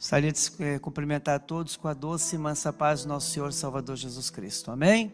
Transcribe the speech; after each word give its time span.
Gostaria 0.00 0.32
de 0.32 0.50
eh, 0.60 0.78
cumprimentar 0.78 1.34
a 1.34 1.38
todos 1.38 1.76
com 1.76 1.86
a 1.86 1.92
doce 1.92 2.34
e 2.34 2.38
mansa 2.38 2.72
paz 2.72 3.02
do 3.02 3.08
nosso 3.10 3.32
Senhor 3.32 3.52
Salvador 3.52 3.96
Jesus 3.96 4.30
Cristo. 4.30 4.70
Amém? 4.70 5.12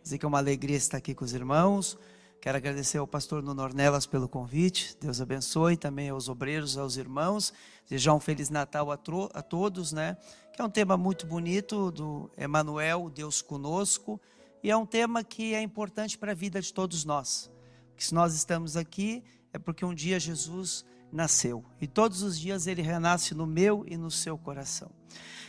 Dizer 0.00 0.16
que 0.16 0.24
é 0.24 0.28
uma 0.28 0.38
alegria 0.38 0.76
estar 0.76 0.96
aqui 0.96 1.12
com 1.12 1.24
os 1.24 1.32
irmãos. 1.32 1.98
Quero 2.40 2.56
agradecer 2.56 2.98
ao 2.98 3.06
pastor 3.06 3.42
Nuno 3.42 3.68
pelo 4.08 4.28
convite. 4.28 4.96
Deus 5.00 5.20
abençoe 5.20 5.76
também 5.76 6.08
aos 6.10 6.28
obreiros, 6.28 6.78
aos 6.78 6.96
irmãos. 6.96 7.52
Desejar 7.82 8.14
um 8.14 8.20
feliz 8.20 8.48
Natal 8.48 8.92
a, 8.92 8.94
a 8.94 9.42
todos, 9.42 9.90
né? 9.90 10.16
Que 10.54 10.62
é 10.62 10.64
um 10.64 10.70
tema 10.70 10.96
muito 10.96 11.26
bonito 11.26 11.90
do 11.90 12.30
Emanuel, 12.38 13.10
Deus 13.10 13.42
conosco, 13.42 14.20
e 14.62 14.70
é 14.70 14.76
um 14.76 14.86
tema 14.86 15.24
que 15.24 15.52
é 15.52 15.60
importante 15.60 16.16
para 16.16 16.30
a 16.30 16.36
vida 16.36 16.62
de 16.62 16.72
todos 16.72 17.04
nós. 17.04 17.50
Que 17.96 18.06
se 18.06 18.14
nós 18.14 18.36
estamos 18.36 18.76
aqui 18.76 19.24
é 19.52 19.58
porque 19.58 19.84
um 19.84 19.92
dia 19.92 20.20
Jesus 20.20 20.84
nasceu. 21.12 21.64
E 21.80 21.86
todos 21.86 22.22
os 22.22 22.38
dias 22.38 22.66
ele 22.66 22.82
renasce 22.82 23.34
no 23.34 23.46
meu 23.46 23.84
e 23.86 23.96
no 23.96 24.10
seu 24.10 24.36
coração. 24.36 24.90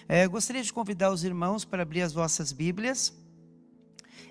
É, 0.08 0.28
gostaria 0.28 0.64
de 0.64 0.74
convidar 0.74 1.12
os 1.12 1.24
irmãos 1.24 1.66
para 1.66 1.84
abrir 1.84 2.02
as 2.02 2.14
vossas 2.14 2.52
Bíblias. 2.52 3.14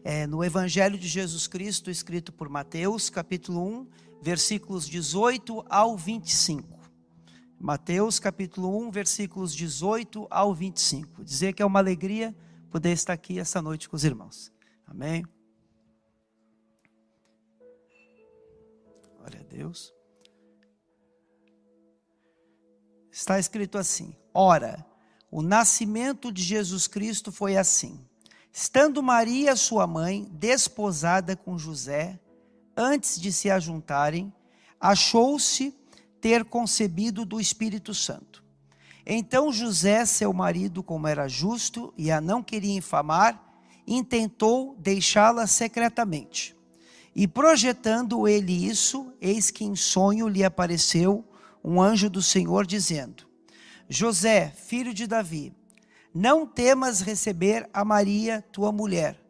É, 0.05 0.27
no 0.27 0.43
Evangelho 0.43 0.99
de 0.99 1.09
Jesus 1.09 1.47
Cristo, 1.47 1.91
escrito 1.91 2.33
por 2.33 2.49
Mateus, 2.49 3.11
capítulo 3.11 3.65
1, 3.81 3.87
versículos 4.23 4.89
18 4.89 5.65
ao 5.69 5.97
25. 5.97 6.79
Mateus, 7.61 8.21
capítulo 8.21 8.87
1, 8.87 8.91
versículos 8.91 9.55
18 9.55 10.27
ao 10.31 10.55
25. 10.55 11.25
Dizer 11.25 11.53
que 11.53 11.63
é 11.63 11.67
uma 11.67 11.81
alegria 11.81 12.35
poder 12.71 12.93
estar 12.93 13.13
aqui 13.13 13.39
essa 13.39 13.61
noite 13.61 13.89
com 13.89 13.97
os 13.97 14.05
irmãos. 14.05 14.53
Amém? 14.87 15.25
Glória 19.17 19.41
a 19.41 19.45
Deus. 19.45 19.98
Está 23.19 23.37
escrito 23.39 23.77
assim: 23.77 24.15
Ora, 24.33 24.87
o 25.31 25.43
nascimento 25.43 26.31
de 26.31 26.41
Jesus 26.41 26.87
Cristo 26.87 27.33
foi 27.33 27.57
assim. 27.57 27.99
Estando 28.53 29.03
Maria, 29.03 29.57
sua 29.57 29.87
mãe, 29.87 30.29
desposada 30.33 31.35
com 31.37 31.59
José, 31.59 32.19
antes 32.77 33.21
de 33.21 33.33
se 33.33 33.51
ajuntarem, 33.51 34.33
achou-se 34.81 35.75
ter 36.21 36.45
concebido 36.45 37.25
do 37.25 37.41
Espírito 37.41 37.93
Santo. 37.93 38.43
Então 39.05 39.53
José, 39.53 40.05
seu 40.07 40.33
marido, 40.33 40.83
como 40.83 41.09
era 41.09 41.27
justo 41.27 41.93
e 41.97 42.11
a 42.11 42.21
não 42.21 42.43
queria 42.43 42.77
infamar, 42.77 43.43
intentou 43.87 44.77
deixá-la 44.79 45.47
secretamente. 45.47 46.57
E 47.15 47.27
projetando 47.27 48.29
ele 48.29 48.53
isso, 48.53 49.13
eis 49.21 49.51
que 49.51 49.65
em 49.65 49.75
sonho 49.75 50.29
lhe 50.29 50.45
apareceu 50.45 51.25
um 51.69 51.83
anjo 51.83 52.09
do 52.09 52.23
Senhor 52.23 52.67
dizendo: 52.67 53.25
José, 53.91 54.51
filho 54.57 54.95
de 54.95 55.07
Davi, 55.07 55.55
não 56.15 56.47
temas 56.47 57.03
receber 57.03 57.69
a 57.75 57.85
Maria, 57.85 58.43
tua 58.51 58.73
mulher, 58.73 59.21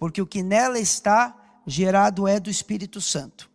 porque 0.00 0.22
o 0.22 0.26
que 0.26 0.42
nela 0.42 0.78
está 0.78 1.60
gerado 1.66 2.26
é 2.26 2.40
do 2.40 2.48
Espírito 2.48 2.98
Santo. 2.98 3.50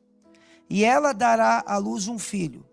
E 0.70 0.86
ela 0.86 1.14
dará 1.14 1.64
à 1.66 1.78
luz 1.78 2.08
um 2.08 2.20
filho. 2.20 2.64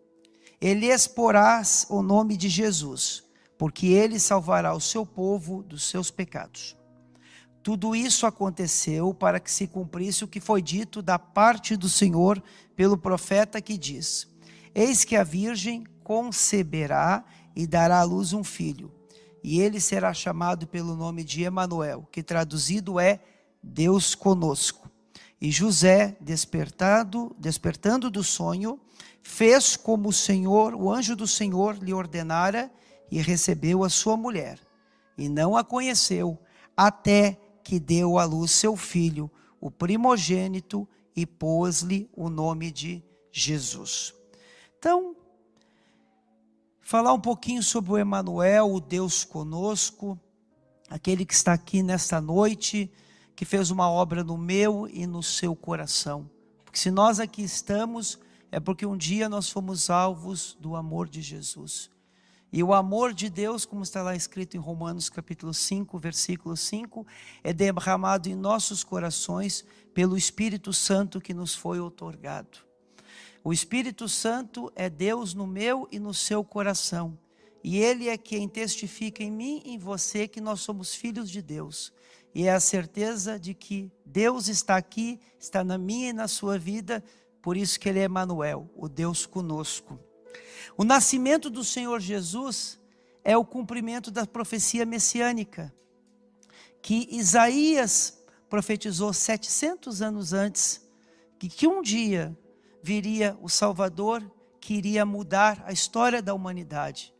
Ele 0.60 0.86
exporás 0.86 1.86
o 1.88 2.02
nome 2.02 2.36
de 2.36 2.50
Jesus, 2.50 3.24
porque 3.56 3.86
ele 3.86 4.20
salvará 4.20 4.74
o 4.74 4.80
seu 4.80 5.06
povo 5.06 5.62
dos 5.62 5.88
seus 5.88 6.10
pecados. 6.10 6.76
Tudo 7.62 7.96
isso 7.96 8.26
aconteceu 8.26 9.14
para 9.14 9.40
que 9.40 9.50
se 9.50 9.66
cumprisse 9.66 10.24
o 10.24 10.28
que 10.28 10.40
foi 10.40 10.60
dito 10.60 11.00
da 11.00 11.18
parte 11.18 11.74
do 11.74 11.88
Senhor 11.88 12.42
pelo 12.76 12.98
profeta 12.98 13.62
que 13.62 13.78
diz: 13.78 14.28
Eis 14.74 15.04
que 15.04 15.14
a 15.14 15.22
virgem 15.22 15.84
conceberá 16.02 17.24
e 17.54 17.66
dará 17.66 18.00
à 18.00 18.02
luz 18.02 18.32
um 18.32 18.42
filho, 18.42 18.92
e 19.42 19.60
ele 19.60 19.78
será 19.78 20.12
chamado 20.12 20.66
pelo 20.66 20.96
nome 20.96 21.22
de 21.22 21.44
Emanuel, 21.44 22.08
que 22.10 22.22
traduzido 22.22 22.98
é 22.98 23.20
Deus 23.62 24.14
conosco. 24.14 24.90
E 25.40 25.50
José, 25.50 26.16
despertado, 26.20 27.36
despertando 27.38 28.10
do 28.10 28.24
sonho, 28.24 28.80
fez 29.22 29.76
como 29.76 30.08
o 30.08 30.12
Senhor, 30.12 30.74
o 30.74 30.90
anjo 30.90 31.14
do 31.14 31.26
Senhor 31.26 31.76
lhe 31.82 31.92
ordenara 31.92 32.70
e 33.10 33.20
recebeu 33.20 33.84
a 33.84 33.88
sua 33.88 34.16
mulher. 34.16 34.58
E 35.16 35.28
não 35.28 35.56
a 35.56 35.62
conheceu 35.62 36.38
até 36.76 37.38
que 37.62 37.78
deu 37.78 38.18
à 38.18 38.24
luz 38.24 38.50
seu 38.50 38.76
filho, 38.76 39.30
o 39.60 39.70
primogênito, 39.70 40.88
e 41.14 41.24
pôs-lhe 41.24 42.10
o 42.12 42.28
nome 42.28 42.72
de 42.72 43.02
Jesus. 43.30 44.14
Então, 44.84 45.16
falar 46.82 47.14
um 47.14 47.18
pouquinho 47.18 47.62
sobre 47.62 47.92
o 47.92 47.96
Emanuel, 47.96 48.70
o 48.70 48.78
Deus 48.78 49.24
conosco, 49.24 50.20
aquele 50.90 51.24
que 51.24 51.32
está 51.32 51.54
aqui 51.54 51.82
nesta 51.82 52.20
noite, 52.20 52.92
que 53.34 53.46
fez 53.46 53.70
uma 53.70 53.88
obra 53.88 54.22
no 54.22 54.36
meu 54.36 54.86
e 54.92 55.06
no 55.06 55.22
seu 55.22 55.56
coração. 55.56 56.28
Porque 56.66 56.78
se 56.78 56.90
nós 56.90 57.18
aqui 57.18 57.42
estamos, 57.42 58.18
é 58.52 58.60
porque 58.60 58.84
um 58.84 58.94
dia 58.94 59.26
nós 59.26 59.48
fomos 59.48 59.88
alvos 59.88 60.54
do 60.60 60.76
amor 60.76 61.08
de 61.08 61.22
Jesus. 61.22 61.90
E 62.52 62.62
o 62.62 62.74
amor 62.74 63.14
de 63.14 63.30
Deus, 63.30 63.64
como 63.64 63.82
está 63.82 64.02
lá 64.02 64.14
escrito 64.14 64.54
em 64.54 64.60
Romanos 64.60 65.08
capítulo 65.08 65.54
5, 65.54 65.98
versículo 65.98 66.58
5, 66.58 67.06
é 67.42 67.54
derramado 67.54 68.28
em 68.28 68.34
nossos 68.34 68.84
corações 68.84 69.64
pelo 69.94 70.14
Espírito 70.14 70.74
Santo 70.74 71.22
que 71.22 71.32
nos 71.32 71.54
foi 71.54 71.80
otorgado. 71.80 72.73
O 73.46 73.52
Espírito 73.52 74.08
Santo 74.08 74.72
é 74.74 74.88
Deus 74.88 75.34
no 75.34 75.46
meu 75.46 75.86
e 75.92 75.98
no 75.98 76.14
seu 76.14 76.42
coração. 76.42 77.18
E 77.62 77.76
Ele 77.76 78.08
é 78.08 78.16
quem 78.16 78.48
testifica 78.48 79.22
em 79.22 79.30
mim 79.30 79.60
e 79.66 79.74
em 79.74 79.78
você 79.78 80.26
que 80.26 80.40
nós 80.40 80.60
somos 80.60 80.94
filhos 80.94 81.30
de 81.30 81.42
Deus. 81.42 81.92
E 82.34 82.46
é 82.46 82.52
a 82.54 82.58
certeza 82.58 83.38
de 83.38 83.52
que 83.52 83.92
Deus 84.02 84.48
está 84.48 84.76
aqui, 84.76 85.20
está 85.38 85.62
na 85.62 85.76
minha 85.76 86.08
e 86.08 86.12
na 86.14 86.26
sua 86.26 86.58
vida, 86.58 87.04
por 87.42 87.54
isso 87.54 87.78
que 87.78 87.86
Ele 87.86 87.98
é 87.98 88.06
Emmanuel, 88.06 88.70
o 88.74 88.88
Deus 88.88 89.26
conosco. 89.26 90.00
O 90.74 90.82
nascimento 90.82 91.50
do 91.50 91.62
Senhor 91.62 92.00
Jesus 92.00 92.80
é 93.22 93.36
o 93.36 93.44
cumprimento 93.44 94.10
da 94.10 94.26
profecia 94.26 94.86
messiânica, 94.86 95.70
que 96.80 97.08
Isaías 97.10 98.18
profetizou 98.48 99.12
700 99.12 100.00
anos 100.00 100.32
antes, 100.32 100.80
que, 101.38 101.50
que 101.50 101.68
um 101.68 101.82
dia 101.82 102.34
viria 102.84 103.34
o 103.40 103.48
Salvador 103.48 104.22
que 104.60 104.74
iria 104.74 105.06
mudar 105.06 105.64
a 105.66 105.72
história 105.72 106.20
da 106.20 106.34
humanidade. 106.34 107.14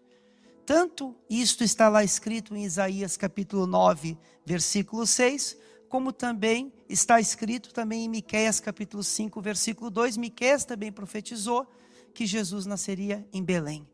Tanto 0.67 1.17
isto 1.29 1.65
está 1.65 1.89
lá 1.89 2.05
escrito 2.05 2.55
em 2.55 2.67
Isaías 2.67 3.17
capítulo 3.17 3.67
9, 3.67 4.19
versículo 4.45 5.07
6, 5.07 5.57
como 5.89 6.13
também 6.13 6.71
está 6.87 7.19
escrito 7.19 7.73
também 7.73 8.05
em 8.05 8.09
Miqueias 8.11 8.61
capítulo 8.61 9.03
5, 9.03 9.41
versículo 9.41 9.91
2. 9.91 10.19
Miqueias 10.19 10.67
também 10.67 10.93
profetizou 10.93 11.67
que 12.13 12.27
Jesus 12.27 12.67
nasceria 12.67 13.27
em 13.33 13.43
Belém. 13.43 13.89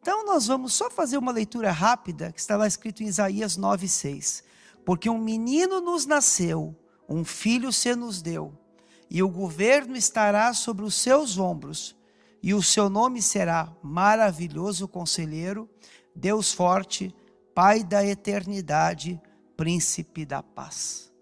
Então 0.00 0.26
nós 0.26 0.48
vamos 0.48 0.74
só 0.74 0.90
fazer 0.90 1.18
uma 1.18 1.30
leitura 1.30 1.70
rápida 1.70 2.32
que 2.32 2.40
está 2.40 2.56
lá 2.56 2.66
escrito 2.66 3.04
em 3.04 3.06
Isaías 3.06 3.56
9, 3.56 3.86
6. 3.86 4.42
Porque 4.84 5.08
um 5.08 5.18
menino 5.18 5.80
nos 5.80 6.04
nasceu, 6.04 6.74
um 7.08 7.24
filho 7.24 7.72
se 7.72 7.94
nos 7.94 8.20
deu 8.20 8.65
e 9.10 9.22
o 9.22 9.28
governo 9.28 9.96
estará 9.96 10.52
sobre 10.52 10.84
os 10.84 10.94
seus 10.94 11.38
ombros, 11.38 11.96
e 12.42 12.54
o 12.54 12.62
seu 12.62 12.88
nome 12.88 13.22
será 13.22 13.72
Maravilhoso 13.82 14.86
Conselheiro, 14.86 15.68
Deus 16.14 16.52
Forte, 16.52 17.14
Pai 17.54 17.82
da 17.82 18.04
Eternidade, 18.04 19.20
Príncipe 19.56 20.24
da 20.24 20.42
Paz. 20.42 21.12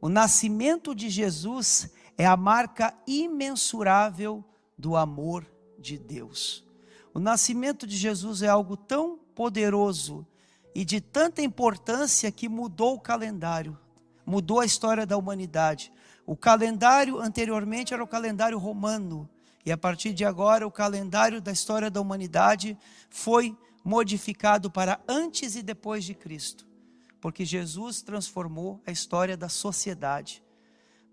O 0.00 0.08
nascimento 0.08 0.94
de 0.94 1.10
Jesus 1.10 1.90
é 2.16 2.24
a 2.24 2.36
marca 2.36 2.94
imensurável 3.06 4.44
do 4.78 4.96
amor 4.96 5.46
de 5.78 5.98
Deus. 5.98 6.64
O 7.12 7.18
nascimento 7.18 7.86
de 7.86 7.96
Jesus 7.96 8.42
é 8.42 8.48
algo 8.48 8.76
tão 8.76 9.18
poderoso 9.34 10.26
e 10.74 10.84
de 10.84 11.00
tanta 11.00 11.42
importância 11.42 12.30
que 12.30 12.48
mudou 12.48 12.94
o 12.94 13.00
calendário, 13.00 13.78
mudou 14.24 14.60
a 14.60 14.64
história 14.64 15.04
da 15.04 15.16
humanidade. 15.16 15.92
O 16.30 16.36
calendário 16.36 17.18
anteriormente 17.18 17.92
era 17.92 18.04
o 18.04 18.06
calendário 18.06 18.56
romano, 18.56 19.28
e 19.66 19.72
a 19.72 19.76
partir 19.76 20.12
de 20.12 20.24
agora 20.24 20.64
o 20.64 20.70
calendário 20.70 21.40
da 21.40 21.50
história 21.50 21.90
da 21.90 22.00
humanidade 22.00 22.78
foi 23.08 23.58
modificado 23.82 24.70
para 24.70 25.00
antes 25.08 25.56
e 25.56 25.60
depois 25.60 26.04
de 26.04 26.14
Cristo, 26.14 26.64
porque 27.20 27.44
Jesus 27.44 28.00
transformou 28.00 28.80
a 28.86 28.92
história 28.92 29.36
da 29.36 29.48
sociedade, 29.48 30.40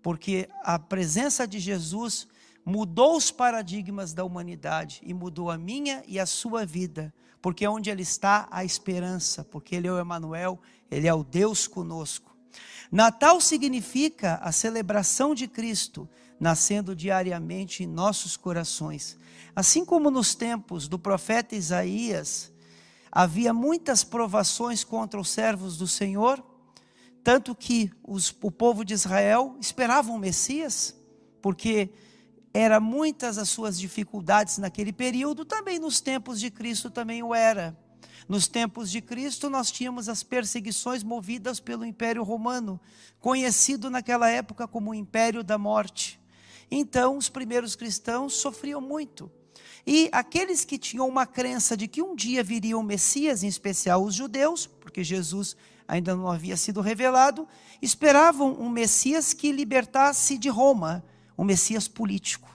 porque 0.04 0.48
a 0.62 0.78
presença 0.78 1.48
de 1.48 1.58
Jesus 1.58 2.28
mudou 2.64 3.16
os 3.16 3.32
paradigmas 3.32 4.12
da 4.12 4.24
humanidade 4.24 5.00
e 5.02 5.12
mudou 5.12 5.50
a 5.50 5.58
minha 5.58 6.00
e 6.06 6.20
a 6.20 6.26
sua 6.26 6.64
vida, 6.64 7.12
porque 7.42 7.64
é 7.64 7.68
onde 7.68 7.90
ele 7.90 8.02
está 8.02 8.46
a 8.52 8.64
esperança, 8.64 9.42
porque 9.42 9.74
ele 9.74 9.88
é 9.88 9.92
o 9.92 9.98
Emanuel, 9.98 10.60
ele 10.88 11.08
é 11.08 11.12
o 11.12 11.24
Deus 11.24 11.66
conosco. 11.66 12.27
Natal 12.90 13.40
significa 13.40 14.36
a 14.42 14.50
celebração 14.50 15.34
de 15.34 15.46
Cristo 15.46 16.08
nascendo 16.40 16.94
diariamente 16.94 17.82
em 17.82 17.86
nossos 17.86 18.36
corações. 18.36 19.18
Assim 19.54 19.84
como 19.84 20.10
nos 20.10 20.34
tempos 20.34 20.86
do 20.86 20.98
profeta 20.98 21.56
Isaías, 21.56 22.52
havia 23.10 23.52
muitas 23.52 24.04
provações 24.04 24.84
contra 24.84 25.20
os 25.20 25.30
servos 25.30 25.76
do 25.76 25.86
Senhor, 25.86 26.42
tanto 27.24 27.54
que 27.54 27.90
os, 28.06 28.34
o 28.40 28.50
povo 28.50 28.84
de 28.84 28.94
Israel 28.94 29.56
esperava 29.60 30.10
um 30.12 30.18
Messias, 30.18 30.94
porque 31.42 31.90
era 32.54 32.80
muitas 32.80 33.36
as 33.36 33.48
suas 33.48 33.78
dificuldades 33.78 34.58
naquele 34.58 34.92
período, 34.92 35.44
também 35.44 35.78
nos 35.78 36.00
tempos 36.00 36.40
de 36.40 36.50
Cristo 36.50 36.90
também 36.90 37.22
o 37.22 37.34
era. 37.34 37.76
Nos 38.28 38.46
tempos 38.46 38.90
de 38.90 39.00
Cristo, 39.00 39.48
nós 39.48 39.70
tínhamos 39.70 40.08
as 40.08 40.22
perseguições 40.22 41.02
movidas 41.02 41.60
pelo 41.60 41.84
Império 41.84 42.22
Romano, 42.22 42.80
conhecido 43.18 43.88
naquela 43.90 44.28
época 44.28 44.68
como 44.68 44.90
o 44.90 44.94
Império 44.94 45.42
da 45.42 45.56
Morte. 45.56 46.20
Então, 46.70 47.16
os 47.16 47.28
primeiros 47.28 47.74
cristãos 47.74 48.34
sofriam 48.34 48.80
muito. 48.80 49.30
E 49.86 50.08
aqueles 50.12 50.64
que 50.64 50.76
tinham 50.76 51.08
uma 51.08 51.26
crença 51.26 51.76
de 51.76 51.88
que 51.88 52.02
um 52.02 52.14
dia 52.14 52.42
viria 52.42 52.76
o 52.76 52.82
Messias, 52.82 53.42
em 53.42 53.48
especial 53.48 54.04
os 54.04 54.14
judeus, 54.14 54.66
porque 54.66 55.02
Jesus 55.02 55.56
ainda 55.86 56.14
não 56.14 56.28
havia 56.28 56.56
sido 56.56 56.82
revelado, 56.82 57.48
esperavam 57.80 58.52
um 58.60 58.68
Messias 58.68 59.32
que 59.32 59.50
libertasse 59.50 60.36
de 60.36 60.50
Roma, 60.50 61.02
um 61.36 61.44
Messias 61.44 61.88
político. 61.88 62.54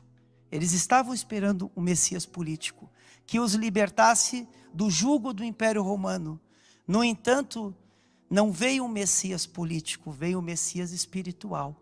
Eles 0.52 0.74
estavam 0.74 1.16
esperando 1.16 1.72
um 1.76 1.82
Messias 1.82 2.28
político, 2.28 2.88
que 3.26 3.40
os 3.40 3.56
libertasse 3.56 4.48
do 4.74 4.90
jugo 4.90 5.34
do 5.34 5.44
Império 5.44 5.84
Romano. 5.84 6.40
No 6.88 7.04
entanto, 7.04 7.74
não 8.30 8.52
veio 8.52 8.84
um 8.84 8.88
Messias 8.88 9.46
político, 9.46 10.12
veio 10.12 10.40
um 10.40 10.42
Messias 10.42 10.92
espiritual, 10.92 11.76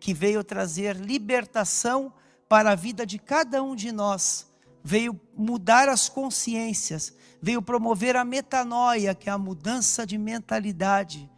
que 0.00 0.14
veio 0.14 0.42
trazer 0.42 0.96
libertação 0.96 2.12
para 2.48 2.72
a 2.72 2.74
vida 2.74 3.04
de 3.04 3.18
cada 3.18 3.62
um 3.62 3.74
de 3.76 3.92
nós, 3.92 4.46
veio 4.82 5.18
mudar 5.36 5.88
as 5.88 6.08
consciências, 6.08 7.14
veio 7.40 7.62
promover 7.62 8.16
a 8.16 8.24
metanoia, 8.24 9.14
que 9.14 9.28
é 9.28 9.32
a 9.32 9.38
mudança 9.38 10.06
de 10.06 10.18
mentalidade, 10.18 11.30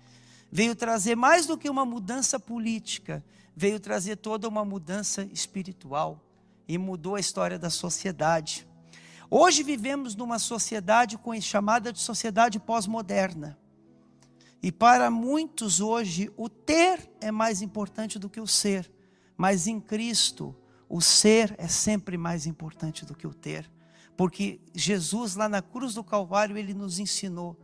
veio 0.50 0.74
trazer 0.74 1.16
mais 1.16 1.46
do 1.46 1.58
que 1.58 1.68
uma 1.68 1.84
mudança 1.84 2.38
política, 2.38 3.24
veio 3.56 3.78
trazer 3.80 4.16
toda 4.16 4.48
uma 4.48 4.64
mudança 4.64 5.24
espiritual 5.32 6.20
e 6.66 6.78
mudou 6.78 7.16
a 7.16 7.20
história 7.20 7.58
da 7.58 7.70
sociedade. 7.70 8.66
Hoje 9.30 9.62
vivemos 9.62 10.14
numa 10.14 10.38
sociedade 10.38 11.18
chamada 11.40 11.92
de 11.92 12.00
sociedade 12.00 12.58
pós-moderna. 12.58 13.58
E 14.62 14.72
para 14.72 15.10
muitos 15.10 15.80
hoje, 15.80 16.30
o 16.36 16.48
ter 16.48 17.10
é 17.20 17.30
mais 17.30 17.60
importante 17.60 18.18
do 18.18 18.30
que 18.30 18.40
o 18.40 18.46
ser. 18.46 18.90
Mas 19.36 19.66
em 19.66 19.80
Cristo, 19.80 20.54
o 20.88 21.00
ser 21.00 21.54
é 21.58 21.68
sempre 21.68 22.16
mais 22.16 22.46
importante 22.46 23.04
do 23.04 23.14
que 23.14 23.26
o 23.26 23.34
ter. 23.34 23.70
Porque 24.16 24.60
Jesus, 24.74 25.34
lá 25.34 25.48
na 25.48 25.60
cruz 25.60 25.94
do 25.94 26.04
Calvário, 26.04 26.56
ele 26.56 26.72
nos 26.72 26.98
ensinou 26.98 27.58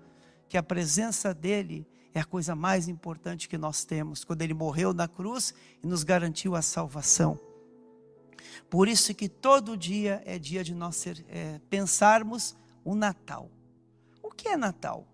que 0.49 0.59
a 0.59 0.63
presença 0.63 1.33
dele 1.33 1.87
é 2.13 2.21
a 2.21 2.25
coisa 2.25 2.55
mais 2.55 2.89
importante 2.89 3.49
que 3.49 3.57
nós 3.57 3.85
temos. 3.85 4.25
Quando 4.25 4.43
ele 4.43 4.55
morreu 4.55 4.93
na 4.93 5.07
cruz 5.07 5.55
e 5.83 5.87
nos 5.87 6.03
garantiu 6.03 6.57
a 6.57 6.63
salvação. 6.63 7.39
Por 8.69 8.89
isso 8.89 9.15
que 9.15 9.29
todo 9.29 9.77
dia 9.77 10.23
é 10.25 10.39
dia 10.39 10.63
de 10.63 10.75
nós 10.75 10.97
ser, 10.97 11.25
é, 11.29 11.61
pensarmos 11.71 12.57
o 12.85 12.95
Natal. 12.95 13.51
O 14.23 14.31
que 14.31 14.49
é 14.49 14.57
Natal? 14.57 15.07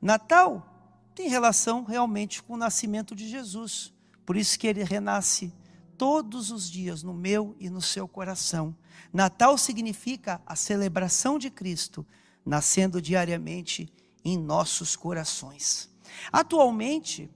Natal 0.00 0.66
tem 1.14 1.28
relação 1.28 1.84
realmente 1.84 2.42
com 2.42 2.54
o 2.54 2.56
nascimento 2.56 3.14
de 3.14 3.28
Jesus. 3.28 3.92
Por 4.24 4.36
isso 4.36 4.58
que 4.58 4.66
ele 4.66 4.82
renasce 4.84 5.52
todos 5.98 6.50
os 6.50 6.70
dias 6.70 7.02
no 7.02 7.12
meu 7.12 7.54
e 7.58 7.68
no 7.68 7.82
seu 7.82 8.08
coração. 8.08 8.74
Natal 9.12 9.58
significa 9.58 10.40
a 10.46 10.56
celebração 10.56 11.38
de 11.38 11.50
Cristo 11.50 12.06
nascendo 12.44 13.02
diariamente 13.02 13.92
em 14.24 14.38
nossos 14.38 14.96
corações. 14.96 15.90
Atualmente, 16.32 17.30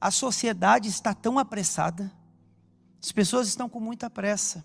a 0.00 0.10
sociedade 0.10 0.88
está 0.88 1.14
tão 1.14 1.38
apressada, 1.38 2.12
as 3.02 3.10
pessoas 3.10 3.48
estão 3.48 3.68
com 3.68 3.80
muita 3.80 4.08
pressa. 4.08 4.64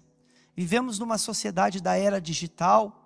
Vivemos 0.56 1.00
numa 1.00 1.18
sociedade 1.18 1.82
da 1.82 1.98
era 1.98 2.22
digital, 2.22 3.04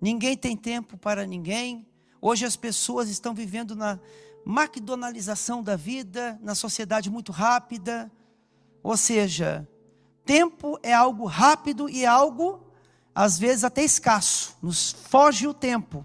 ninguém 0.00 0.36
tem 0.36 0.56
tempo 0.56 0.96
para 0.96 1.26
ninguém. 1.26 1.86
Hoje 2.20 2.46
as 2.46 2.56
pessoas 2.56 3.10
estão 3.10 3.34
vivendo 3.34 3.76
na 3.76 4.00
McDonaldização 4.46 5.62
da 5.62 5.76
vida, 5.76 6.38
na 6.42 6.54
sociedade 6.54 7.10
muito 7.10 7.32
rápida. 7.32 8.10
Ou 8.82 8.96
seja, 8.96 9.68
tempo 10.24 10.78
é 10.82 10.94
algo 10.94 11.26
rápido 11.26 11.88
e 11.88 12.04
é 12.04 12.08
algo, 12.08 12.66
às 13.14 13.38
vezes, 13.38 13.64
até 13.64 13.84
escasso. 13.84 14.56
Nos 14.62 14.90
foge 14.90 15.46
o 15.46 15.54
tempo. 15.54 16.04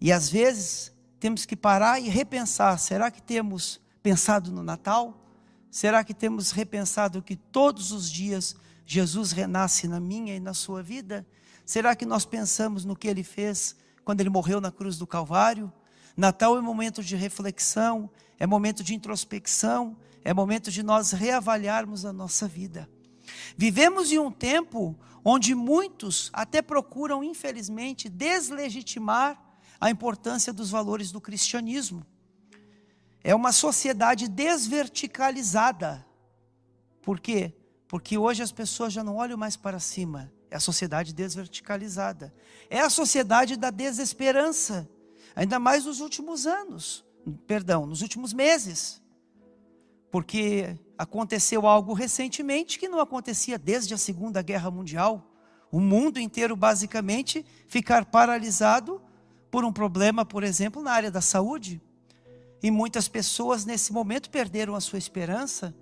E 0.00 0.12
às 0.12 0.28
vezes 0.28 0.92
temos 1.18 1.44
que 1.44 1.56
parar 1.56 2.00
e 2.00 2.08
repensar: 2.08 2.76
será 2.78 3.10
que 3.10 3.22
temos 3.22 3.80
pensado 4.02 4.52
no 4.52 4.62
Natal? 4.62 5.21
Será 5.72 6.04
que 6.04 6.12
temos 6.12 6.50
repensado 6.50 7.22
que 7.22 7.34
todos 7.34 7.92
os 7.92 8.10
dias 8.10 8.54
Jesus 8.84 9.32
renasce 9.32 9.88
na 9.88 9.98
minha 9.98 10.36
e 10.36 10.38
na 10.38 10.52
sua 10.52 10.82
vida? 10.82 11.26
Será 11.64 11.96
que 11.96 12.04
nós 12.04 12.26
pensamos 12.26 12.84
no 12.84 12.94
que 12.94 13.08
ele 13.08 13.24
fez 13.24 13.74
quando 14.04 14.20
ele 14.20 14.28
morreu 14.28 14.60
na 14.60 14.70
cruz 14.70 14.98
do 14.98 15.06
Calvário? 15.06 15.72
Natal 16.14 16.58
é 16.58 16.60
momento 16.60 17.02
de 17.02 17.16
reflexão, 17.16 18.10
é 18.38 18.46
momento 18.46 18.84
de 18.84 18.94
introspecção, 18.94 19.96
é 20.22 20.34
momento 20.34 20.70
de 20.70 20.82
nós 20.82 21.12
reavaliarmos 21.12 22.04
a 22.04 22.12
nossa 22.12 22.46
vida. 22.46 22.86
Vivemos 23.56 24.12
em 24.12 24.18
um 24.18 24.30
tempo 24.30 24.94
onde 25.24 25.54
muitos 25.54 26.28
até 26.34 26.60
procuram, 26.60 27.24
infelizmente, 27.24 28.10
deslegitimar 28.10 29.42
a 29.80 29.88
importância 29.88 30.52
dos 30.52 30.70
valores 30.70 31.10
do 31.10 31.20
cristianismo. 31.20 32.04
É 33.24 33.34
uma 33.34 33.52
sociedade 33.52 34.28
desverticalizada. 34.28 36.04
Por 37.02 37.20
quê? 37.20 37.54
Porque 37.86 38.16
hoje 38.18 38.42
as 38.42 38.50
pessoas 38.50 38.92
já 38.92 39.04
não 39.04 39.16
olham 39.16 39.36
mais 39.36 39.56
para 39.56 39.78
cima. 39.78 40.32
É 40.50 40.56
a 40.56 40.60
sociedade 40.60 41.14
desverticalizada. 41.14 42.34
É 42.68 42.80
a 42.80 42.90
sociedade 42.90 43.56
da 43.56 43.70
desesperança. 43.70 44.88
Ainda 45.34 45.58
mais 45.58 45.84
nos 45.84 46.00
últimos 46.00 46.46
anos. 46.46 47.04
Perdão, 47.46 47.86
nos 47.86 48.02
últimos 48.02 48.32
meses. 48.32 49.00
Porque 50.10 50.78
aconteceu 50.98 51.66
algo 51.66 51.92
recentemente 51.92 52.78
que 52.78 52.88
não 52.88 53.00
acontecia 53.00 53.58
desde 53.58 53.94
a 53.94 53.98
Segunda 53.98 54.42
Guerra 54.42 54.70
Mundial. 54.70 55.30
O 55.70 55.80
mundo 55.80 56.18
inteiro, 56.18 56.54
basicamente, 56.54 57.46
ficar 57.66 58.04
paralisado 58.04 59.00
por 59.50 59.64
um 59.64 59.72
problema, 59.72 60.24
por 60.24 60.42
exemplo, 60.42 60.82
na 60.82 60.92
área 60.92 61.10
da 61.10 61.20
saúde. 61.20 61.80
E 62.62 62.70
muitas 62.70 63.08
pessoas 63.08 63.64
nesse 63.64 63.92
momento 63.92 64.30
perderam 64.30 64.74
a 64.74 64.80
sua 64.80 64.98
esperança, 64.98 65.74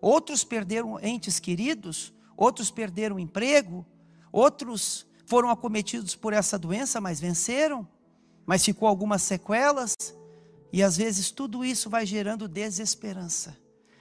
outros 0.00 0.44
perderam 0.44 1.00
entes 1.00 1.40
queridos, 1.40 2.12
outros 2.36 2.70
perderam 2.70 3.18
emprego, 3.18 3.84
outros 4.30 5.06
foram 5.26 5.50
acometidos 5.50 6.14
por 6.14 6.32
essa 6.32 6.58
doença, 6.58 7.00
mas 7.00 7.20
venceram, 7.20 7.88
mas 8.46 8.64
ficou 8.64 8.86
algumas 8.88 9.22
sequelas, 9.22 9.94
e 10.72 10.82
às 10.82 10.96
vezes 10.96 11.30
tudo 11.30 11.64
isso 11.64 11.90
vai 11.90 12.06
gerando 12.06 12.48
desesperança. 12.48 13.58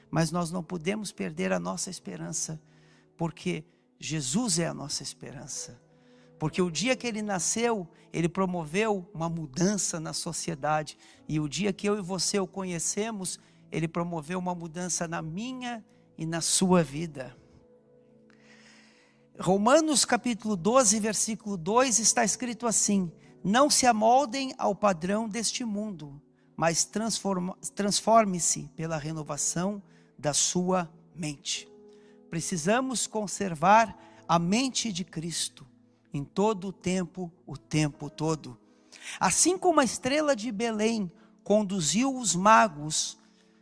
Mas 0.10 0.30
nós 0.30 0.51
não 0.51 0.63
podemos 0.63 1.12
perder 1.12 1.51
a 1.51 1.60
nossa 1.60 1.90
esperança, 1.90 2.62
porque 3.18 3.63
Jesus 4.00 4.60
é 4.60 4.68
a 4.68 4.74
nossa 4.74 5.04
esperança. 5.04 5.82
Porque 6.41 6.60
o 6.60 6.71
dia 6.71 6.95
que 6.95 7.05
ele 7.05 7.21
nasceu, 7.21 7.88
ele 8.12 8.27
promoveu 8.27 9.07
uma 9.13 9.29
mudança 9.29 10.00
na 10.00 10.12
sociedade. 10.12 10.98
E 11.29 11.39
o 11.39 11.48
dia 11.48 11.71
que 11.71 11.88
eu 11.88 12.00
e 12.00 12.01
você 12.01 12.39
o 12.39 12.48
conhecemos, 12.48 13.39
ele 13.71 13.88
promoveu 13.88 14.39
uma 14.39 14.55
mudança 14.55 15.07
na 15.07 15.21
minha 15.21 15.86
e 16.17 16.25
na 16.25 16.41
sua 16.41 16.81
vida. 16.81 17.38
Romanos 19.39 20.03
capítulo 20.03 20.55
12, 20.55 21.00
versículo 21.00 21.55
2 21.55 22.00
está 22.00 22.25
escrito 22.25 22.65
assim: 22.65 23.12
Não 23.43 23.69
se 23.69 23.86
amoldem 23.86 24.51
ao 24.57 24.74
padrão 24.74 25.29
deste 25.29 25.63
mundo, 25.63 26.19
mas 26.57 26.89
transforme-se 27.75 28.67
pela 28.75 28.98
renovação 28.98 29.79
da 30.17 30.33
sua 30.33 30.91
mente. 31.13 31.71
Precisamos 32.31 33.05
conservar 33.05 33.95
a 34.27 34.39
mente 34.39 34.91
de 34.91 35.05
Cristo 35.05 35.69
em 36.13 36.24
todo 36.24 36.68
o 36.68 36.74
tempo, 36.74 37.32
o 37.46 37.58
tempo 37.58 38.10
todo. 38.10 38.58
Assim 39.20 39.58
como 39.58 39.80
a 39.80 39.84
estrela 39.84 40.36
de 40.36 40.51
Belém 40.51 41.12
conduziu 41.44 42.15
os 42.15 42.36
magos 42.36 43.18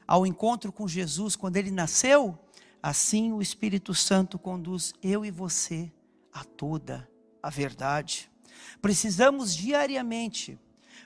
ao 0.07 0.25
encontro 0.25 0.71
com 0.71 0.87
Jesus 0.87 1.35
quando 1.35 1.57
ele 1.57 1.71
nasceu, 1.71 2.37
assim 2.81 3.31
o 3.31 3.41
Espírito 3.41 3.93
Santo 3.93 4.39
conduz 4.39 4.93
eu 5.03 5.23
e 5.25 5.31
você 5.31 5.91
a 6.33 6.43
toda 6.43 7.09
a 7.41 7.49
verdade. 7.49 8.31
Precisamos 8.81 9.55
diariamente 9.55 10.59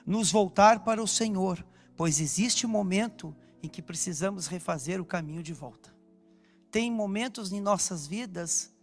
nos 0.06 0.30
voltar 0.30 0.84
para 0.84 1.02
o 1.02 1.08
Senhor, 1.08 1.64
pois 1.96 2.20
existe 2.20 2.66
um 2.66 2.70
momento 2.70 3.34
em 3.62 3.68
que 3.68 3.82
precisamos 3.82 4.46
refazer 4.46 5.00
o 5.00 5.04
caminho 5.04 5.42
de 5.42 5.52
volta. 5.52 5.94
Tem 6.70 6.90
momentos 6.90 7.52
em 7.52 7.60
nossas 7.60 8.06
vidas 8.06 8.74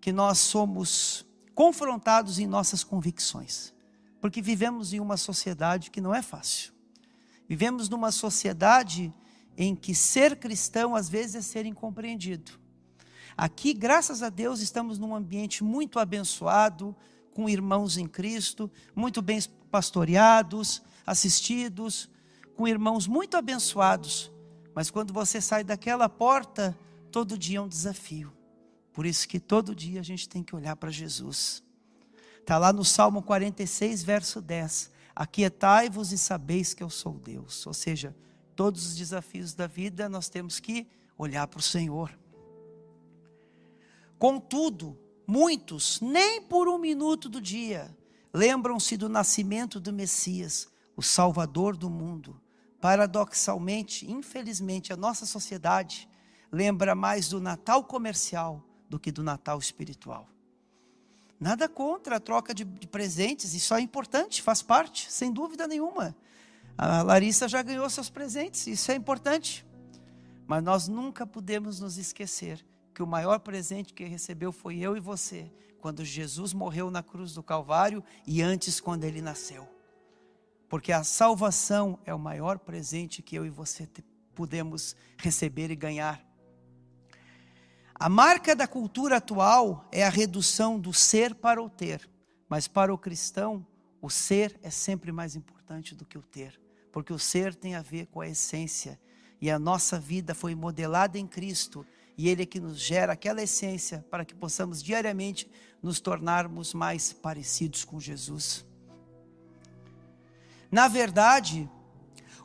que 0.00 0.12
nós 0.12 0.38
somos 0.38 1.26
confrontados 1.58 2.38
em 2.38 2.46
nossas 2.46 2.84
convicções. 2.84 3.74
porque 4.20 4.40
vivemos 4.40 4.92
em 4.92 5.00
uma 5.00 5.16
sociedade 5.16 5.90
que 5.92 6.00
não 6.00 6.14
é 6.14 6.22
fácil. 6.22 6.72
Vivemos 7.48 7.88
numa 7.88 8.12
sociedade 8.12 9.12
em 9.56 9.76
que 9.76 9.94
ser 9.94 10.36
cristão 10.36 10.94
às 10.94 11.08
vezes 11.08 11.34
é 11.36 11.40
ser 11.40 11.66
incompreendido. 11.66 12.52
Aqui, 13.36 13.72
graças 13.72 14.22
a 14.22 14.28
Deus, 14.28 14.60
estamos 14.60 14.98
num 14.98 15.14
ambiente 15.14 15.62
muito 15.64 16.00
abençoado, 16.00 16.94
com 17.32 17.48
irmãos 17.48 17.96
em 17.96 18.06
Cristo, 18.06 18.70
muito 18.94 19.22
bem 19.22 19.40
pastoreados, 19.70 20.82
assistidos, 21.06 22.08
com 22.56 22.68
irmãos 22.68 23.08
muito 23.08 23.36
abençoados. 23.36 24.32
Mas 24.74 24.90
quando 24.90 25.12
você 25.12 25.40
sai 25.40 25.62
daquela 25.64 26.08
porta, 26.08 26.76
todo 27.10 27.38
dia 27.38 27.58
é 27.58 27.60
um 27.60 27.68
desafio. 27.68 28.37
Por 28.98 29.06
isso 29.06 29.28
que 29.28 29.38
todo 29.38 29.76
dia 29.76 30.00
a 30.00 30.02
gente 30.02 30.28
tem 30.28 30.42
que 30.42 30.56
olhar 30.56 30.74
para 30.74 30.90
Jesus. 30.90 31.62
Está 32.40 32.58
lá 32.58 32.72
no 32.72 32.84
Salmo 32.84 33.22
46, 33.22 34.02
verso 34.02 34.40
10. 34.40 34.90
Aquietai-vos 35.14 36.10
e 36.10 36.18
sabeis 36.18 36.74
que 36.74 36.82
eu 36.82 36.90
sou 36.90 37.12
Deus. 37.12 37.64
Ou 37.64 37.72
seja, 37.72 38.12
todos 38.56 38.84
os 38.84 38.96
desafios 38.96 39.54
da 39.54 39.68
vida 39.68 40.08
nós 40.08 40.28
temos 40.28 40.58
que 40.58 40.84
olhar 41.16 41.46
para 41.46 41.60
o 41.60 41.62
Senhor. 41.62 42.18
Contudo, 44.18 44.98
muitos, 45.24 46.00
nem 46.00 46.42
por 46.42 46.66
um 46.66 46.76
minuto 46.76 47.28
do 47.28 47.40
dia, 47.40 47.96
lembram-se 48.34 48.96
do 48.96 49.08
nascimento 49.08 49.78
do 49.78 49.92
Messias, 49.92 50.66
o 50.96 51.02
Salvador 51.02 51.76
do 51.76 51.88
mundo. 51.88 52.40
Paradoxalmente, 52.80 54.10
infelizmente, 54.10 54.92
a 54.92 54.96
nossa 54.96 55.24
sociedade 55.24 56.08
lembra 56.50 56.96
mais 56.96 57.28
do 57.28 57.40
Natal 57.40 57.84
comercial 57.84 58.64
do 58.88 58.98
que 58.98 59.12
do 59.12 59.22
Natal 59.22 59.58
espiritual. 59.58 60.28
Nada 61.40 61.68
contra 61.68 62.16
a 62.16 62.20
troca 62.20 62.52
de, 62.52 62.64
de, 62.64 62.86
presentes, 62.86 63.54
isso 63.54 63.72
é 63.74 63.80
importante, 63.80 64.42
faz 64.42 64.60
parte, 64.60 65.10
sem 65.10 65.32
dúvida 65.32 65.68
nenhuma. 65.68 66.16
A 66.76 67.02
Larissa 67.02 67.48
já 67.48 67.62
ganhou 67.62 67.88
seus 67.88 68.10
presentes, 68.10 68.66
isso 68.66 68.90
é 68.90 68.94
importante. 68.94 69.64
Mas 70.46 70.62
nós 70.62 70.88
nunca 70.88 71.26
podemos 71.26 71.80
nos 71.80 71.96
esquecer 71.96 72.64
que 72.94 73.02
o 73.02 73.06
maior 73.06 73.38
presente 73.38 73.94
que 73.94 74.04
recebeu 74.04 74.50
foi 74.50 74.78
eu 74.78 74.96
e 74.96 75.00
você, 75.00 75.52
quando 75.80 76.04
Jesus 76.04 76.52
morreu 76.52 76.90
na 76.90 77.02
cruz 77.02 77.34
do 77.34 77.42
Calvário 77.42 78.02
e 78.26 78.42
antes 78.42 78.80
quando 78.80 79.04
ele 79.04 79.22
nasceu. 79.22 79.68
Porque 80.68 80.92
a 80.92 81.04
salvação 81.04 81.98
é 82.04 82.12
o 82.12 82.18
maior 82.18 82.58
presente 82.58 83.22
que 83.22 83.36
eu 83.36 83.46
e 83.46 83.50
você 83.50 83.88
podemos 84.34 84.96
receber 85.16 85.70
e 85.70 85.76
ganhar. 85.76 86.27
A 88.00 88.08
marca 88.08 88.54
da 88.54 88.68
cultura 88.68 89.16
atual 89.16 89.84
é 89.90 90.04
a 90.04 90.08
redução 90.08 90.78
do 90.78 90.92
ser 90.92 91.34
para 91.34 91.60
o 91.60 91.68
ter, 91.68 92.08
mas 92.48 92.68
para 92.68 92.94
o 92.94 92.98
cristão, 92.98 93.66
o 94.00 94.08
ser 94.08 94.56
é 94.62 94.70
sempre 94.70 95.10
mais 95.10 95.34
importante 95.34 95.96
do 95.96 96.04
que 96.04 96.16
o 96.16 96.22
ter, 96.22 96.60
porque 96.92 97.12
o 97.12 97.18
ser 97.18 97.56
tem 97.56 97.74
a 97.74 97.82
ver 97.82 98.06
com 98.06 98.20
a 98.20 98.28
essência, 98.28 99.00
e 99.40 99.50
a 99.50 99.58
nossa 99.58 99.98
vida 99.98 100.32
foi 100.32 100.54
modelada 100.54 101.18
em 101.18 101.26
Cristo, 101.26 101.84
e 102.16 102.28
Ele 102.28 102.44
é 102.44 102.46
que 102.46 102.60
nos 102.60 102.78
gera 102.78 103.14
aquela 103.14 103.42
essência 103.42 104.06
para 104.08 104.24
que 104.24 104.34
possamos 104.34 104.80
diariamente 104.80 105.50
nos 105.82 105.98
tornarmos 105.98 106.72
mais 106.74 107.12
parecidos 107.12 107.84
com 107.84 107.98
Jesus. 107.98 108.64
Na 110.70 110.86
verdade, 110.86 111.68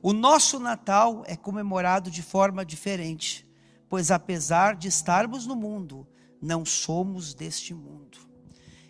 o 0.02 0.14
nosso 0.14 0.58
Natal 0.58 1.24
é 1.28 1.36
comemorado 1.36 2.10
de 2.10 2.24
forma 2.24 2.66
diferente 2.66 3.48
pois 3.94 4.10
apesar 4.10 4.76
de 4.76 4.88
estarmos 4.88 5.46
no 5.46 5.56
mundo, 5.56 6.08
não 6.42 6.66
somos 6.66 7.36
deste 7.36 7.76
mundo. 7.76 8.18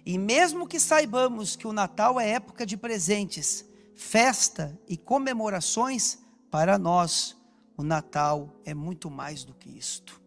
E 0.05 0.17
mesmo 0.17 0.65
que 0.65 0.79
saibamos 0.79 1.57
que 1.57 1.67
o 1.67 1.73
Natal 1.73 2.17
é 2.17 2.29
época 2.29 2.65
de 2.65 2.77
presentes, 2.77 3.65
festa 3.93 4.79
e 4.87 4.95
comemorações, 4.95 6.19
para 6.49 6.79
nós 6.79 7.35
o 7.75 7.83
Natal 7.83 8.61
é 8.63 8.73
muito 8.73 9.11
mais 9.11 9.43
do 9.43 9.53
que 9.53 9.77
isto. 9.77 10.21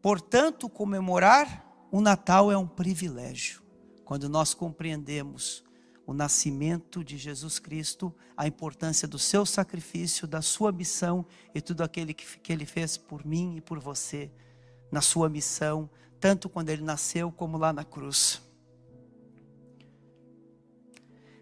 Portanto, 0.00 0.68
comemorar 0.68 1.66
o 1.90 2.00
Natal 2.00 2.52
é 2.52 2.56
um 2.56 2.68
privilégio, 2.68 3.64
quando 4.04 4.28
nós 4.28 4.54
compreendemos 4.54 5.64
o 6.06 6.14
nascimento 6.14 7.02
de 7.02 7.18
Jesus 7.18 7.58
Cristo, 7.58 8.14
a 8.36 8.46
importância 8.46 9.08
do 9.08 9.18
seu 9.18 9.44
sacrifício, 9.44 10.26
da 10.26 10.40
sua 10.40 10.70
missão 10.70 11.26
e 11.52 11.60
tudo 11.60 11.82
aquilo 11.82 12.14
que, 12.14 12.38
que 12.38 12.52
ele 12.52 12.64
fez 12.64 12.96
por 12.96 13.26
mim 13.26 13.56
e 13.56 13.60
por 13.60 13.80
você 13.80 14.30
na 14.90 15.00
sua 15.00 15.28
missão, 15.28 15.90
tanto 16.20 16.48
quando 16.48 16.70
ele 16.70 16.82
nasceu 16.82 17.32
como 17.32 17.58
lá 17.58 17.72
na 17.72 17.84
cruz. 17.84 18.40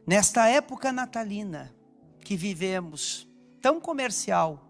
Nesta 0.06 0.48
época 0.48 0.90
natalina 0.90 1.74
que 2.20 2.36
vivemos, 2.36 3.28
tão 3.60 3.80
comercial 3.80 4.66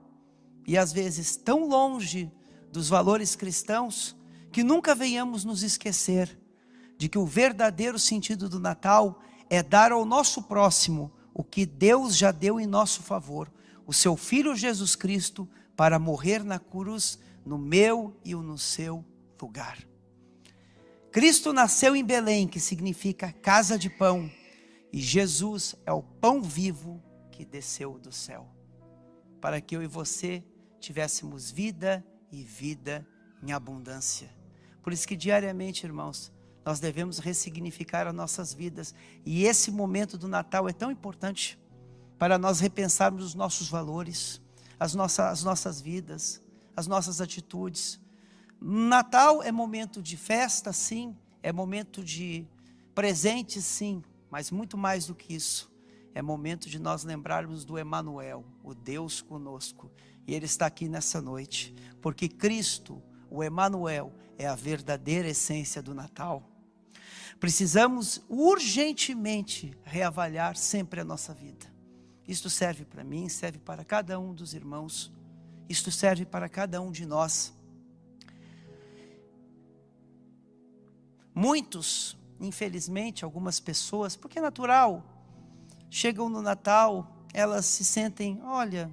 e 0.66 0.76
às 0.76 0.92
vezes 0.92 1.36
tão 1.36 1.68
longe 1.68 2.30
dos 2.70 2.88
valores 2.88 3.36
cristãos, 3.36 4.16
que 4.50 4.64
nunca 4.64 4.92
venhamos 4.94 5.44
nos 5.44 5.62
esquecer 5.62 6.36
de 6.98 7.08
que 7.08 7.18
o 7.18 7.26
verdadeiro 7.26 7.98
sentido 7.98 8.48
do 8.48 8.58
Natal 8.58 9.20
é 9.48 9.62
dar 9.62 9.92
ao 9.92 10.04
nosso 10.04 10.42
próximo 10.42 11.12
o 11.32 11.42
que 11.42 11.66
Deus 11.66 12.16
já 12.16 12.30
deu 12.30 12.60
em 12.60 12.66
nosso 12.66 13.02
favor, 13.02 13.52
o 13.86 13.92
seu 13.92 14.16
Filho 14.16 14.54
Jesus 14.54 14.94
Cristo, 14.94 15.48
para 15.76 15.98
morrer 15.98 16.44
na 16.44 16.58
cruz 16.58 17.18
no 17.44 17.58
meu 17.58 18.16
e 18.24 18.34
no 18.34 18.56
seu 18.56 19.04
lugar. 19.40 19.78
Cristo 21.10 21.52
nasceu 21.52 21.94
em 21.94 22.04
Belém, 22.04 22.48
que 22.48 22.58
significa 22.58 23.32
casa 23.32 23.78
de 23.78 23.90
pão, 23.90 24.30
e 24.92 25.00
Jesus 25.00 25.74
é 25.84 25.92
o 25.92 26.02
pão 26.02 26.42
vivo 26.42 27.02
que 27.30 27.44
desceu 27.44 27.98
do 27.98 28.10
céu, 28.10 28.48
para 29.40 29.60
que 29.60 29.76
eu 29.76 29.82
e 29.82 29.86
você 29.86 30.42
tivéssemos 30.80 31.50
vida 31.50 32.04
e 32.32 32.42
vida 32.42 33.06
em 33.42 33.52
abundância. 33.52 34.30
Por 34.82 34.92
isso 34.92 35.06
que 35.06 35.16
diariamente, 35.16 35.86
irmãos, 35.86 36.32
nós 36.64 36.80
devemos 36.80 37.18
ressignificar 37.18 38.06
as 38.06 38.14
nossas 38.14 38.54
vidas. 38.54 38.94
E 39.24 39.44
esse 39.44 39.70
momento 39.70 40.16
do 40.16 40.26
Natal 40.26 40.68
é 40.68 40.72
tão 40.72 40.90
importante 40.90 41.58
para 42.18 42.38
nós 42.38 42.60
repensarmos 42.60 43.24
os 43.24 43.34
nossos 43.34 43.68
valores, 43.68 44.40
as 44.78 44.94
nossas, 44.94 45.26
as 45.26 45.44
nossas 45.44 45.80
vidas, 45.80 46.42
as 46.76 46.86
nossas 46.86 47.20
atitudes. 47.20 48.00
Natal 48.60 49.42
é 49.42 49.52
momento 49.52 50.00
de 50.00 50.16
festa, 50.16 50.72
sim, 50.72 51.16
é 51.42 51.52
momento 51.52 52.02
de 52.02 52.46
presente, 52.94 53.60
sim, 53.60 54.02
mas 54.30 54.50
muito 54.50 54.78
mais 54.78 55.06
do 55.06 55.14
que 55.14 55.34
isso. 55.34 55.70
É 56.14 56.22
momento 56.22 56.68
de 56.68 56.78
nós 56.78 57.04
lembrarmos 57.04 57.64
do 57.64 57.76
Emanuel, 57.76 58.44
o 58.62 58.72
Deus 58.72 59.20
conosco. 59.20 59.90
E 60.26 60.32
ele 60.32 60.46
está 60.46 60.66
aqui 60.66 60.88
nessa 60.88 61.20
noite, 61.20 61.74
porque 62.00 62.28
Cristo, 62.28 63.02
o 63.28 63.42
Emanuel, 63.42 64.14
é 64.38 64.46
a 64.46 64.54
verdadeira 64.54 65.28
essência 65.28 65.82
do 65.82 65.92
Natal. 65.92 66.53
Precisamos 67.44 68.22
urgentemente 68.26 69.76
reavaliar 69.84 70.56
sempre 70.56 71.02
a 71.02 71.04
nossa 71.04 71.34
vida. 71.34 71.66
Isto 72.26 72.48
serve 72.48 72.86
para 72.86 73.04
mim, 73.04 73.28
serve 73.28 73.58
para 73.58 73.84
cada 73.84 74.18
um 74.18 74.32
dos 74.32 74.54
irmãos, 74.54 75.12
isto 75.68 75.92
serve 75.92 76.24
para 76.24 76.48
cada 76.48 76.80
um 76.80 76.90
de 76.90 77.04
nós. 77.04 77.52
Muitos, 81.34 82.16
infelizmente, 82.40 83.26
algumas 83.26 83.60
pessoas, 83.60 84.16
porque 84.16 84.38
é 84.38 84.40
natural, 84.40 85.04
chegam 85.90 86.30
no 86.30 86.40
Natal, 86.40 87.14
elas 87.34 87.66
se 87.66 87.84
sentem: 87.84 88.40
olha, 88.42 88.90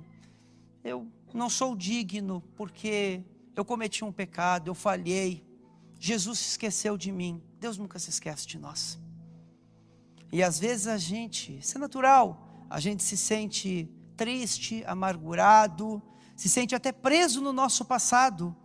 eu 0.83 1.07
não 1.33 1.49
sou 1.49 1.73
digno 1.73 2.43
porque 2.57 3.23
eu 3.55 3.63
cometi 3.63 4.03
um 4.03 4.11
pecado, 4.11 4.69
eu 4.69 4.75
falhei, 4.75 5.41
Jesus 6.03 6.39
se 6.39 6.49
esqueceu 6.49 6.97
de 6.97 7.11
mim. 7.11 7.43
Deus 7.59 7.77
nunca 7.77 7.99
se 7.99 8.09
esquece 8.09 8.47
de 8.47 8.57
nós. 8.57 8.99
E 10.31 10.41
às 10.41 10.57
vezes 10.57 10.87
a 10.87 10.97
gente, 10.97 11.59
isso 11.59 11.77
é 11.77 11.79
natural, 11.79 12.65
a 12.67 12.79
gente 12.79 13.03
se 13.03 13.15
sente 13.15 13.87
triste, 14.17 14.83
amargurado, 14.87 16.01
se 16.35 16.49
sente 16.49 16.73
até 16.73 16.91
preso 16.91 17.39
no 17.39 17.53
nosso 17.53 17.85
passado, 17.85 18.55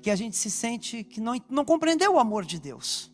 que 0.00 0.10
a 0.10 0.14
gente 0.14 0.36
se 0.36 0.48
sente 0.48 1.02
que 1.02 1.20
não, 1.20 1.34
não 1.50 1.64
compreendeu 1.64 2.14
o 2.14 2.20
amor 2.20 2.44
de 2.44 2.60
Deus. 2.60 3.10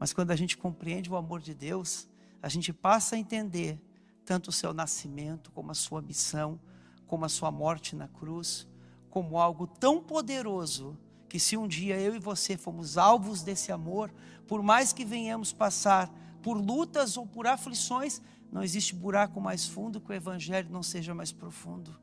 Mas 0.00 0.14
quando 0.14 0.30
a 0.30 0.36
gente 0.36 0.56
compreende 0.56 1.10
o 1.10 1.16
amor 1.16 1.42
de 1.42 1.52
Deus, 1.52 2.08
a 2.40 2.48
gente 2.48 2.72
passa 2.72 3.14
a 3.14 3.18
entender 3.18 3.78
tanto 4.24 4.48
o 4.48 4.52
seu 4.52 4.72
nascimento, 4.72 5.52
como 5.52 5.70
a 5.70 5.74
sua 5.74 6.00
missão, 6.00 6.58
como 7.06 7.26
a 7.26 7.28
sua 7.28 7.50
morte 7.50 7.94
na 7.94 8.08
cruz, 8.08 8.66
como 9.10 9.38
algo 9.38 9.66
tão 9.66 10.02
poderoso 10.02 10.98
que 11.32 11.40
se 11.40 11.56
um 11.56 11.66
dia 11.66 11.98
eu 11.98 12.14
e 12.14 12.18
você 12.18 12.58
fomos 12.58 12.98
alvos 12.98 13.42
desse 13.42 13.72
amor, 13.72 14.12
por 14.46 14.62
mais 14.62 14.92
que 14.92 15.02
venhamos 15.02 15.50
passar 15.50 16.12
por 16.42 16.58
lutas 16.58 17.16
ou 17.16 17.26
por 17.26 17.46
aflições, 17.46 18.20
não 18.52 18.62
existe 18.62 18.94
buraco 18.94 19.40
mais 19.40 19.66
fundo 19.66 19.98
que 19.98 20.10
o 20.10 20.12
evangelho 20.12 20.68
não 20.70 20.82
seja 20.82 21.14
mais 21.14 21.32
profundo. 21.32 21.98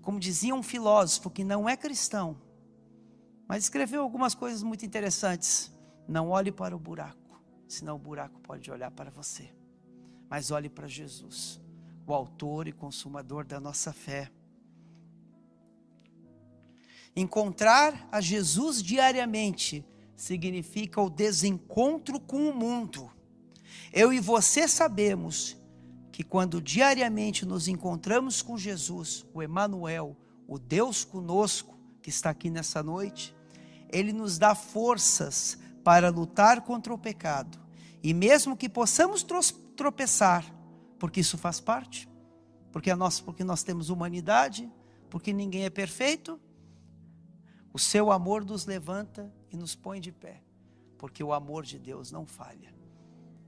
Como 0.00 0.18
dizia 0.18 0.54
um 0.54 0.62
filósofo 0.62 1.28
que 1.28 1.44
não 1.44 1.68
é 1.68 1.76
cristão, 1.76 2.38
mas 3.46 3.64
escreveu 3.64 4.00
algumas 4.00 4.34
coisas 4.34 4.62
muito 4.62 4.86
interessantes. 4.86 5.70
Não 6.08 6.30
olhe 6.30 6.50
para 6.50 6.74
o 6.74 6.78
buraco, 6.78 7.38
senão 7.68 7.96
o 7.96 7.98
buraco 7.98 8.40
pode 8.40 8.70
olhar 8.70 8.92
para 8.92 9.10
você. 9.10 9.54
Mas 10.26 10.50
olhe 10.50 10.70
para 10.70 10.88
Jesus, 10.88 11.60
o 12.06 12.14
autor 12.14 12.66
e 12.66 12.72
consumador 12.72 13.44
da 13.44 13.60
nossa 13.60 13.92
fé. 13.92 14.32
Encontrar 17.14 18.08
a 18.10 18.20
Jesus 18.20 18.82
diariamente 18.82 19.84
significa 20.16 21.00
o 21.00 21.10
desencontro 21.10 22.20
com 22.20 22.48
o 22.48 22.54
mundo. 22.54 23.10
Eu 23.92 24.12
e 24.12 24.20
você 24.20 24.68
sabemos 24.68 25.56
que 26.12 26.22
quando 26.22 26.60
diariamente 26.60 27.46
nos 27.46 27.66
encontramos 27.68 28.42
com 28.42 28.58
Jesus, 28.58 29.24
o 29.32 29.42
Emanuel, 29.42 30.16
o 30.46 30.58
Deus 30.58 31.04
conosco 31.04 31.78
que 32.02 32.10
está 32.10 32.30
aqui 32.30 32.50
nessa 32.50 32.82
noite, 32.82 33.34
ele 33.90 34.12
nos 34.12 34.38
dá 34.38 34.54
forças 34.54 35.58
para 35.82 36.10
lutar 36.10 36.60
contra 36.60 36.92
o 36.92 36.98
pecado. 36.98 37.58
E 38.02 38.14
mesmo 38.14 38.56
que 38.56 38.68
possamos 38.68 39.24
tropeçar, 39.76 40.44
porque 40.98 41.20
isso 41.20 41.36
faz 41.38 41.60
parte, 41.60 42.08
porque, 42.70 42.94
nós, 42.94 43.20
porque 43.20 43.42
nós 43.42 43.62
temos 43.62 43.90
humanidade, 43.90 44.70
porque 45.08 45.32
ninguém 45.32 45.64
é 45.64 45.70
perfeito, 45.70 46.40
o 47.72 47.78
seu 47.78 48.10
amor 48.10 48.44
nos 48.44 48.66
levanta 48.66 49.32
e 49.50 49.56
nos 49.56 49.74
põe 49.74 50.00
de 50.00 50.10
pé, 50.10 50.42
porque 50.98 51.22
o 51.22 51.32
amor 51.32 51.64
de 51.64 51.78
Deus 51.78 52.10
não 52.10 52.26
falha. 52.26 52.74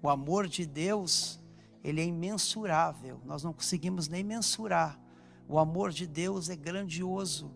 O 0.00 0.08
amor 0.08 0.46
de 0.46 0.64
Deus, 0.64 1.40
ele 1.82 2.00
é 2.00 2.04
imensurável, 2.04 3.20
nós 3.24 3.42
não 3.42 3.52
conseguimos 3.52 4.08
nem 4.08 4.22
mensurar. 4.22 5.00
O 5.48 5.58
amor 5.58 5.90
de 5.90 6.06
Deus 6.06 6.48
é 6.48 6.56
grandioso. 6.56 7.50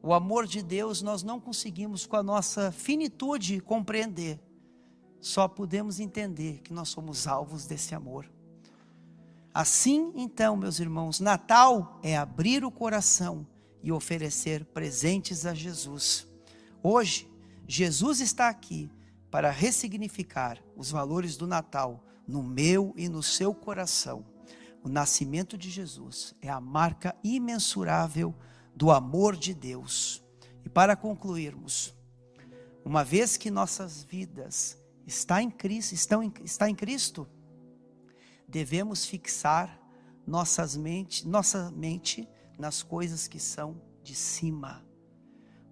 O 0.00 0.12
amor 0.12 0.46
de 0.46 0.62
Deus 0.62 1.02
nós 1.02 1.22
não 1.22 1.40
conseguimos 1.40 2.06
com 2.06 2.16
a 2.16 2.22
nossa 2.22 2.72
finitude 2.72 3.60
compreender. 3.60 4.40
Só 5.20 5.46
podemos 5.46 6.00
entender 6.00 6.60
que 6.62 6.72
nós 6.72 6.88
somos 6.88 7.26
alvos 7.26 7.66
desse 7.66 7.94
amor. 7.94 8.30
Assim, 9.54 10.12
então, 10.16 10.56
meus 10.56 10.80
irmãos, 10.80 11.20
Natal 11.20 12.00
é 12.02 12.16
abrir 12.16 12.64
o 12.64 12.70
coração 12.70 13.46
e 13.82 13.90
oferecer 13.90 14.64
presentes 14.64 15.44
a 15.44 15.54
Jesus. 15.54 16.26
Hoje, 16.82 17.30
Jesus 17.66 18.20
está 18.20 18.48
aqui 18.48 18.90
para 19.30 19.50
ressignificar 19.50 20.62
os 20.76 20.90
valores 20.90 21.36
do 21.36 21.46
Natal 21.46 22.04
no 22.26 22.42
meu 22.42 22.92
e 22.96 23.08
no 23.08 23.22
seu 23.22 23.54
coração. 23.54 24.24
O 24.84 24.88
nascimento 24.88 25.56
de 25.56 25.70
Jesus 25.70 26.34
é 26.42 26.48
a 26.48 26.60
marca 26.60 27.16
imensurável 27.22 28.34
do 28.74 28.90
amor 28.90 29.36
de 29.36 29.54
Deus. 29.54 30.22
E 30.64 30.68
para 30.68 30.96
concluirmos, 30.96 31.94
uma 32.84 33.04
vez 33.04 33.36
que 33.36 33.50
nossas 33.50 34.02
vidas 34.02 34.76
está 35.06 35.42
em 35.42 35.50
Cristo, 35.50 35.94
estão 35.94 36.22
em, 36.22 36.32
está 36.44 36.68
em 36.68 36.74
Cristo, 36.74 37.28
devemos 38.46 39.04
fixar 39.04 39.80
nossas 40.26 40.76
mente, 40.76 41.26
nossa 41.26 41.70
mente 41.70 42.28
nas 42.58 42.82
coisas 42.82 43.26
que 43.26 43.38
são 43.38 43.80
de 44.02 44.14
cima. 44.14 44.84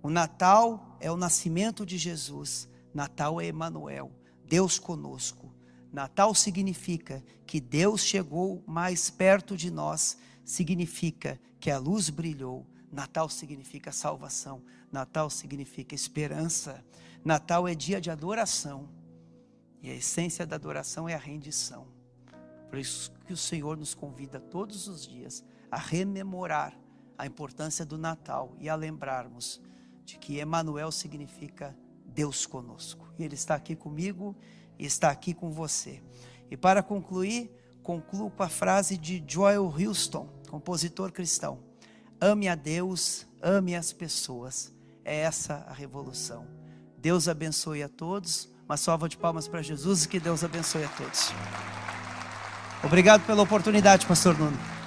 O 0.02 0.08
Natal 0.08 0.96
é 1.00 1.10
o 1.10 1.16
nascimento 1.16 1.84
de 1.84 1.98
Jesus. 1.98 2.68
Natal 2.92 3.40
é 3.40 3.46
Emanuel, 3.46 4.10
Deus 4.44 4.78
conosco. 4.78 5.54
Natal 5.92 6.34
significa 6.34 7.22
que 7.46 7.60
Deus 7.60 8.02
chegou 8.02 8.62
mais 8.66 9.10
perto 9.10 9.56
de 9.56 9.70
nós, 9.70 10.16
significa 10.44 11.40
que 11.58 11.70
a 11.70 11.78
luz 11.78 12.08
brilhou. 12.08 12.66
Natal 12.92 13.28
significa 13.28 13.92
salvação. 13.92 14.62
Natal 14.90 15.30
significa 15.30 15.94
esperança. 15.94 16.84
Natal 17.24 17.68
é 17.68 17.74
dia 17.74 18.00
de 18.00 18.10
adoração. 18.10 18.88
E 19.82 19.90
a 19.90 19.94
essência 19.94 20.46
da 20.46 20.56
adoração 20.56 21.08
é 21.08 21.14
a 21.14 21.18
rendição. 21.18 21.86
Por 22.68 22.78
isso 22.78 23.12
que 23.26 23.32
o 23.32 23.36
Senhor 23.36 23.76
nos 23.76 23.94
convida 23.94 24.38
todos 24.38 24.86
os 24.86 25.06
dias 25.06 25.44
a 25.70 25.78
rememorar 25.78 26.76
a 27.16 27.26
importância 27.26 27.84
do 27.84 27.98
Natal 27.98 28.56
e 28.58 28.68
a 28.68 28.74
lembrarmos 28.74 29.60
de 30.04 30.18
que 30.18 30.38
Emanuel 30.38 30.90
significa 30.90 31.76
Deus 32.06 32.46
conosco. 32.46 33.08
E 33.18 33.24
ele 33.24 33.34
está 33.34 33.54
aqui 33.54 33.76
comigo 33.76 34.34
e 34.78 34.86
está 34.86 35.10
aqui 35.10 35.34
com 35.34 35.50
você. 35.50 36.02
E 36.50 36.56
para 36.56 36.82
concluir, 36.82 37.50
concluo 37.82 38.30
com 38.30 38.42
a 38.42 38.48
frase 38.48 38.96
de 38.96 39.22
Joel 39.26 39.64
Houston, 39.64 40.28
compositor 40.48 41.12
cristão: 41.12 41.60
Ame 42.20 42.48
a 42.48 42.54
Deus, 42.54 43.26
ame 43.42 43.76
as 43.76 43.92
pessoas. 43.92 44.72
É 45.04 45.20
essa 45.20 45.64
a 45.68 45.72
revolução. 45.72 46.46
Deus 46.98 47.28
abençoe 47.28 47.82
a 47.82 47.88
todos. 47.88 48.50
Uma 48.64 48.76
salva 48.76 49.08
de 49.08 49.16
palmas 49.16 49.48
para 49.48 49.62
Jesus 49.62 50.04
e 50.04 50.08
que 50.08 50.20
Deus 50.20 50.44
abençoe 50.44 50.84
a 50.84 50.88
todos. 50.88 51.32
Obrigado 52.84 53.26
pela 53.26 53.42
oportunidade, 53.42 54.06
Pastor 54.06 54.38
Nuno. 54.38 54.79